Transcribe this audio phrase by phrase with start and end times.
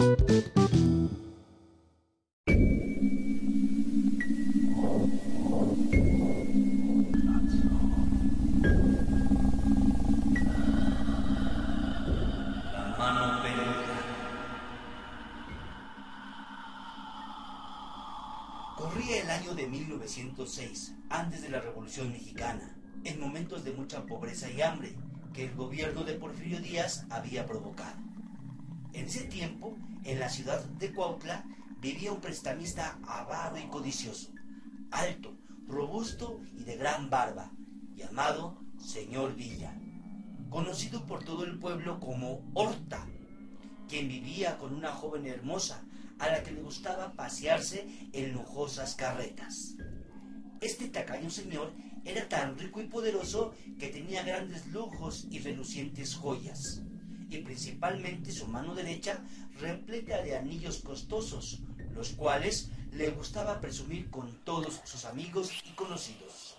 [0.00, 0.16] Corría
[19.22, 22.74] el año de 1906, antes de la Revolución Mexicana,
[23.04, 24.94] en momentos de mucha pobreza y hambre
[25.34, 27.98] que el gobierno de Porfirio Díaz había provocado.
[28.94, 31.44] En ese tiempo, en la ciudad de Cuautla,
[31.80, 34.32] vivía un prestamista avaro y codicioso,
[34.90, 35.36] alto,
[35.66, 37.52] robusto y de gran barba,
[37.94, 39.74] llamado Señor Villa,
[40.48, 43.06] conocido por todo el pueblo como Horta,
[43.88, 45.84] quien vivía con una joven hermosa
[46.18, 49.76] a la que le gustaba pasearse en lujosas carretas.
[50.60, 51.72] Este tacaño señor
[52.04, 56.82] era tan rico y poderoso que tenía grandes lujos y relucientes joyas,
[57.30, 59.20] y principalmente su mano derecha
[59.58, 61.60] repleta de anillos costosos,
[61.94, 66.56] los cuales le gustaba presumir con todos sus amigos y conocidos.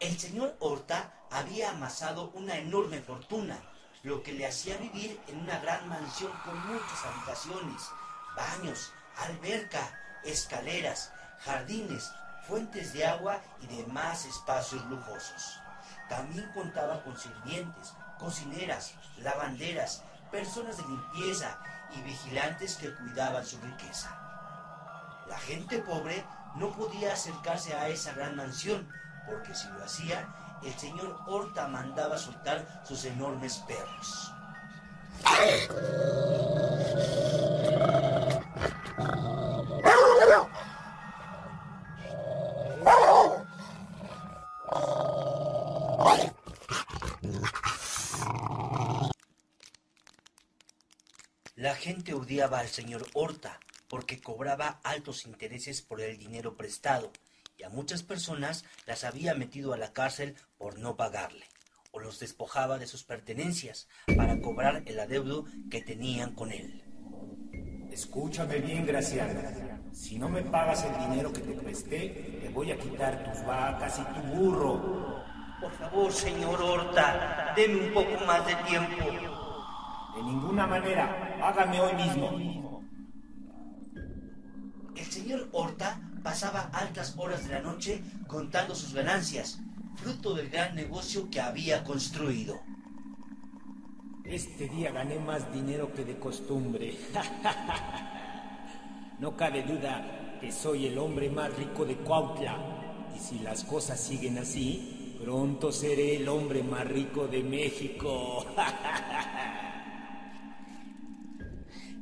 [0.00, 3.58] El señor Horta había amasado una enorme fortuna,
[4.02, 7.82] lo que le hacía vivir en una gran mansión con muchas habitaciones,
[8.36, 12.10] baños, alberca, escaleras, jardines,
[12.46, 15.63] fuentes de agua y demás espacios lujosos.
[16.08, 21.58] También contaba con sirvientes, cocineras, lavanderas, personas de limpieza
[21.96, 24.16] y vigilantes que cuidaban su riqueza.
[25.28, 26.24] La gente pobre
[26.56, 28.88] no podía acercarse a esa gran mansión,
[29.26, 30.28] porque si lo hacía,
[30.62, 34.32] el señor Horta mandaba soltar sus enormes perros.
[51.56, 57.12] La gente odiaba al señor Horta porque cobraba altos intereses por el dinero prestado
[57.56, 61.46] y a muchas personas las había metido a la cárcel por no pagarle
[61.92, 63.86] o los despojaba de sus pertenencias
[64.16, 66.82] para cobrar el adeudo que tenían con él.
[67.92, 69.40] Escúchame bien, Graciano.
[69.92, 74.00] Si no me pagas el dinero que te presté, te voy a quitar tus vacas
[74.00, 75.22] y tu burro.
[75.60, 79.04] Por favor, señor Horta, deme un poco más de tiempo.
[80.16, 82.82] De ninguna manera, hágame hoy mismo.
[84.96, 89.60] El señor Horta pasaba altas horas de la noche contando sus ganancias,
[89.96, 92.60] fruto del gran negocio que había construido.
[94.24, 96.96] Este día gané más dinero que de costumbre.
[99.18, 102.56] no cabe duda que soy el hombre más rico de Cuautla.
[103.14, 108.46] Y si las cosas siguen así, pronto seré el hombre más rico de México.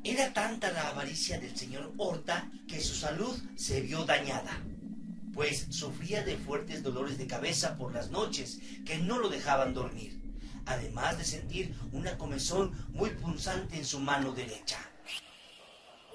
[0.04, 4.50] Era tanta la avaricia del señor Horta que su salud se vio dañada,
[5.32, 10.20] pues sufría de fuertes dolores de cabeza por las noches que no lo dejaban dormir,
[10.66, 14.78] además de sentir una comezón muy punzante en su mano derecha.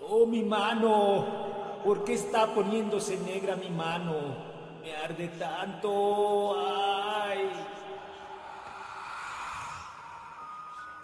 [0.01, 4.81] Oh, mi mano, ¿por qué está poniéndose negra mi mano?
[4.81, 6.55] Me arde tanto.
[6.59, 7.49] ¡Ay!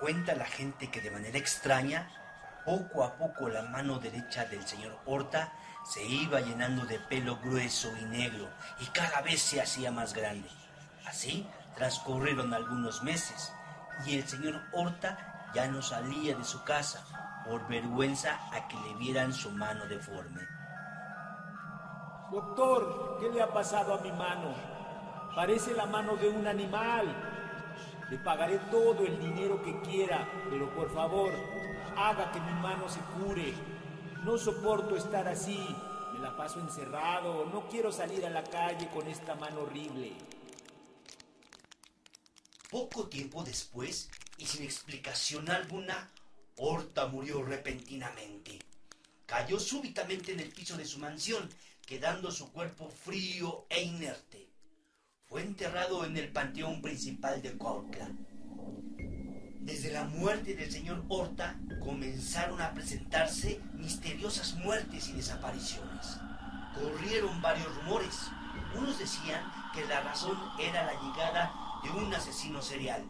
[0.01, 2.22] Cuenta la gente que de manera extraña
[2.65, 5.53] poco a poco la mano derecha del señor Horta
[5.83, 8.47] se iba llenando de pelo grueso y negro
[8.79, 10.49] y cada vez se hacía más grande.
[11.05, 13.51] Así transcurrieron algunos meses
[14.05, 17.03] y el señor Horta ya no salía de su casa
[17.45, 20.41] por vergüenza a que le vieran su mano deforme.
[22.31, 24.55] Doctor, ¿qué le ha pasado a mi mano?
[25.35, 27.32] Parece la mano de un animal.
[28.09, 31.33] Le pagaré todo el dinero que quiera, pero por favor,
[31.95, 33.53] haga que mi mano se cure.
[34.23, 35.75] No soporto estar así.
[36.13, 37.45] Me la paso encerrado.
[37.45, 40.13] No quiero salir a la calle con esta mano horrible.
[42.69, 46.09] Poco tiempo después, y sin explicación alguna,
[46.57, 48.59] Horta murió repentinamente.
[49.25, 51.49] Cayó súbitamente en el piso de su mansión,
[51.85, 54.52] quedando su cuerpo frío e inerte.
[55.33, 58.07] Fue enterrado en el panteón principal de Cuautla.
[59.61, 66.19] Desde la muerte del señor Horta comenzaron a presentarse misteriosas muertes y desapariciones.
[66.75, 68.29] Corrieron varios rumores.
[68.77, 69.41] Unos decían
[69.73, 71.51] que la razón era la llegada
[71.83, 73.03] de un asesino serial.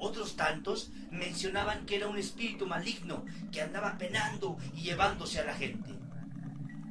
[0.00, 5.54] Otros tantos mencionaban que era un espíritu maligno que andaba penando y llevándose a la
[5.54, 5.96] gente.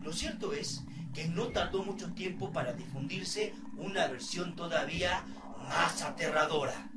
[0.02, 0.82] Lo cierto es
[1.16, 5.24] que no tardó mucho tiempo para difundirse una versión todavía
[5.70, 6.92] más aterradora.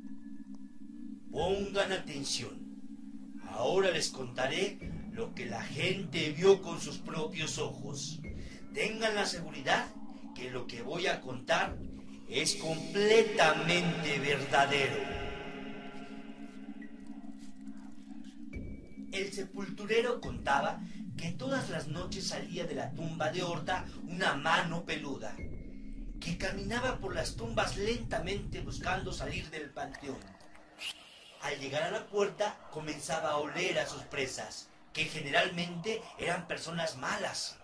[1.31, 2.59] Pongan atención.
[3.49, 4.79] Ahora les contaré
[5.13, 8.21] lo que la gente vio con sus propios ojos.
[8.75, 9.87] Tengan la seguridad
[10.35, 11.79] que lo que voy a contar
[12.29, 14.97] es completamente verdadero.
[19.13, 20.81] El sepulturero contaba
[21.19, 25.35] que todas las noches salía de la tumba de Horta una mano peluda,
[26.21, 30.19] que caminaba por las tumbas lentamente buscando salir del panteón.
[31.43, 36.97] Al llegar a la puerta comenzaba a oler a sus presas, que generalmente eran personas
[36.97, 37.57] malas.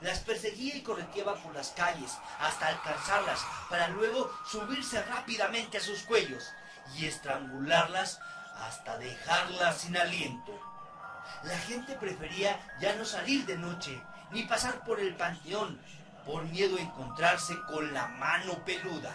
[0.00, 6.02] Las perseguía y correteaba por las calles hasta alcanzarlas para luego subirse rápidamente a sus
[6.02, 6.44] cuellos
[6.96, 8.20] y estrangularlas
[8.56, 10.71] hasta dejarlas sin aliento.
[11.44, 15.80] La gente prefería ya no salir de noche, ni pasar por el panteón,
[16.24, 19.12] por miedo a encontrarse con la mano peluda.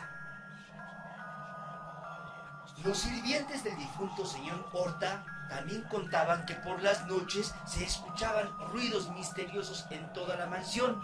[2.83, 9.09] Los sirvientes del difunto señor Horta también contaban que por las noches se escuchaban ruidos
[9.11, 11.01] misteriosos en toda la mansión.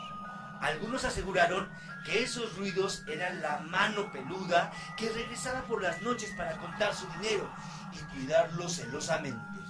[0.62, 1.70] Algunos aseguraron
[2.06, 7.08] que esos ruidos eran la mano peluda que regresaba por las noches para contar su
[7.14, 7.50] dinero
[7.94, 9.63] y cuidarlo celosamente.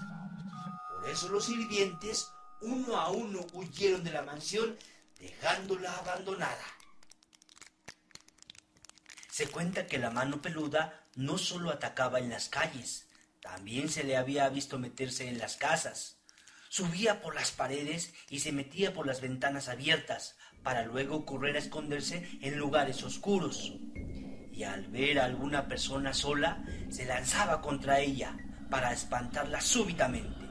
[1.04, 4.78] Por eso los sirvientes, uno a uno, huyeron de la mansión,
[5.20, 6.64] dejándola abandonada.
[9.30, 13.10] Se cuenta que la mano peluda no solo atacaba en las calles,
[13.42, 16.20] también se le había visto meterse en las casas.
[16.70, 21.60] Subía por las paredes y se metía por las ventanas abiertas, para luego correr a
[21.60, 23.74] esconderse en lugares oscuros.
[24.54, 28.38] Y al ver a alguna persona sola, se lanzaba contra ella
[28.70, 30.43] para espantarla súbitamente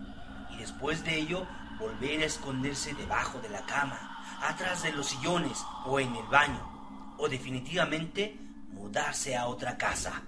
[0.53, 1.47] y después de ello
[1.79, 7.15] volver a esconderse debajo de la cama, atrás de los sillones o en el baño,
[7.19, 8.39] o definitivamente
[8.73, 10.23] mudarse a otra casa.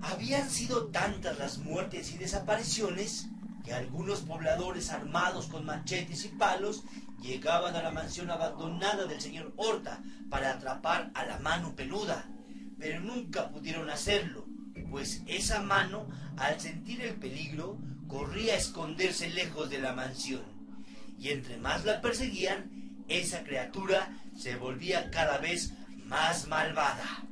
[0.00, 3.28] Habían sido tantas las muertes y desapariciones
[3.64, 6.84] que algunos pobladores armados con machetes y palos
[7.20, 10.00] llegaban a la mansión abandonada del señor Horta
[10.30, 12.28] para atrapar a la mano peluda,
[12.78, 14.46] pero nunca pudieron hacerlo,
[14.90, 16.06] pues esa mano,
[16.36, 20.44] al sentir el peligro, corría a esconderse lejos de la mansión.
[21.18, 25.72] Y entre más la perseguían, esa criatura se volvía cada vez
[26.04, 27.24] más malvada.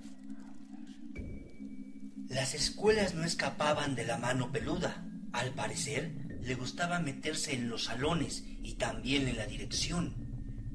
[2.28, 5.04] Las escuelas no escapaban de la mano peluda.
[5.32, 10.14] Al parecer, le gustaba meterse en los salones y también en la dirección.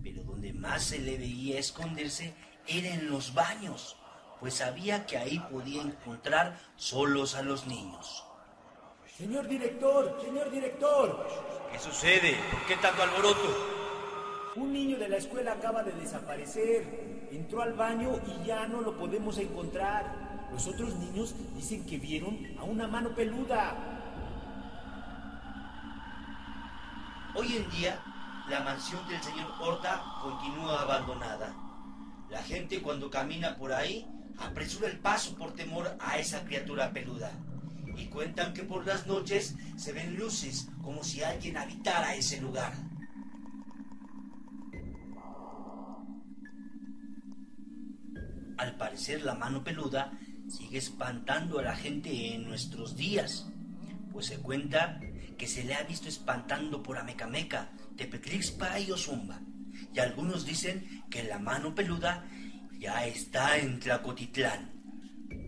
[0.04, 2.34] Pero donde más se le veía esconderse
[2.68, 3.98] era en los baños,
[4.40, 8.24] pues sabía que ahí podía encontrar solos a los niños.
[9.20, 11.28] Señor director, señor director.
[11.74, 12.38] ¿Qué sucede?
[12.52, 14.54] ¿Por qué tanto alboroto?
[14.56, 17.28] Un niño de la escuela acaba de desaparecer.
[17.30, 20.48] Entró al baño y ya no lo podemos encontrar.
[20.54, 23.76] Los otros niños dicen que vieron a una mano peluda.
[27.36, 28.02] Hoy en día,
[28.48, 31.54] la mansión del señor Horta continúa abandonada.
[32.30, 34.08] La gente cuando camina por ahí
[34.38, 37.34] apresura el paso por temor a esa criatura peluda
[38.00, 42.74] y cuentan que por las noches se ven luces como si alguien habitara ese lugar.
[48.58, 50.12] Al parecer la mano peluda
[50.48, 53.48] sigue espantando a la gente en nuestros días,
[54.12, 55.00] pues se cuenta
[55.38, 59.42] que se le ha visto espantando por Amecameca, Tepetlixpa y Ozumba,
[59.94, 62.26] y algunos dicen que la mano peluda
[62.78, 64.79] ya está en Tlacotitlán.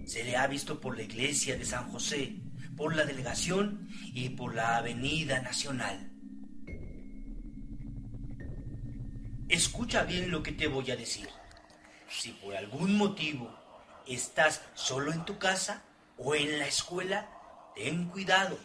[0.06, 2.36] Se le ha visto por la iglesia de San José,
[2.76, 6.12] por la delegación y por la avenida nacional.
[9.48, 11.30] Escucha bien lo que te voy a decir.
[12.10, 13.54] Si por algún motivo
[14.08, 15.84] estás solo en tu casa
[16.18, 17.30] o en la escuela,
[17.76, 18.58] ten cuidado,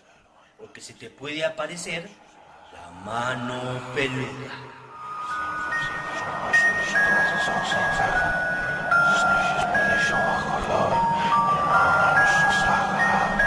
[0.58, 2.08] porque se te puede aparecer
[2.72, 4.76] la mano peluda.